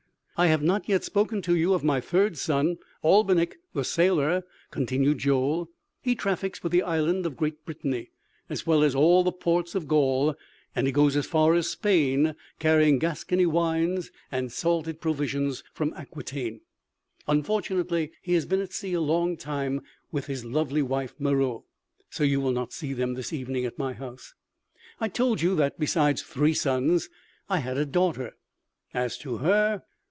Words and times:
"I 0.37 0.47
have 0.47 0.63
not 0.63 0.89
yet 0.89 1.03
spoken 1.03 1.43
to 1.43 1.55
you 1.55 1.75
of 1.75 1.83
my 1.83 2.01
third 2.01 2.35
son 2.35 2.79
Albinik 3.03 3.57
the 3.75 3.83
sailor," 3.83 4.43
continued 4.71 5.19
Joel. 5.19 5.69
"He 6.01 6.15
traffics 6.15 6.63
with 6.63 6.71
the 6.71 6.81
island 6.81 7.27
of 7.27 7.37
Great 7.37 7.63
Britanny, 7.63 8.09
as 8.49 8.65
well 8.65 8.81
as 8.81 8.95
all 8.95 9.23
the 9.23 9.31
ports 9.31 9.75
of 9.75 9.87
Gaul, 9.87 10.33
and 10.75 10.87
he 10.87 10.91
goes 10.93 11.15
as 11.15 11.27
far 11.27 11.53
as 11.53 11.69
Spain 11.69 12.33
carrying 12.57 12.97
Gascony 12.97 13.45
wines 13.45 14.09
and 14.31 14.51
salted 14.51 14.99
provisions 14.99 15.63
from 15.75 15.93
Aquitaine.... 15.93 16.61
Unfortunately 17.27 18.11
he 18.23 18.33
has 18.33 18.47
been 18.47 18.61
at 18.61 18.73
sea 18.73 18.93
a 18.95 18.99
long 19.01 19.37
time 19.37 19.83
with 20.11 20.25
his 20.25 20.43
lovely 20.43 20.81
wife 20.81 21.13
Meroë; 21.19 21.61
so 22.09 22.23
you 22.23 22.41
will 22.41 22.49
not 22.51 22.73
see 22.73 22.93
them 22.93 23.13
this 23.13 23.31
evening 23.31 23.63
at 23.63 23.77
my 23.77 23.93
house. 23.93 24.33
I 24.99 25.07
told 25.07 25.43
you 25.43 25.55
that 25.57 25.77
besides 25.77 26.23
three 26.23 26.55
sons 26.55 27.09
I 27.47 27.59
had 27.59 27.77
a 27.77 27.85
daughter... 27.85 28.35
as 28.91 29.19
to 29.19 29.37
her! 29.37 29.83